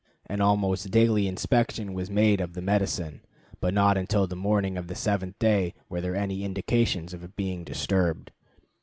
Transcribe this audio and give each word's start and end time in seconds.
An 0.25 0.41
almost 0.41 0.89
daily 0.89 1.27
inspection 1.27 1.93
was 1.93 2.09
made 2.09 2.41
of 2.41 2.53
the 2.53 2.61
medicine, 2.63 3.21
but 3.59 3.71
not 3.71 3.99
until 3.99 4.25
the 4.25 4.35
morning 4.35 4.75
of 4.75 4.87
the 4.87 4.95
seventh 4.95 5.37
day 5.37 5.75
were 5.89 6.01
there 6.01 6.15
any 6.15 6.43
indications 6.43 7.13
of 7.13 7.23
its 7.23 7.35
being 7.35 7.63
disturbed. 7.63 8.31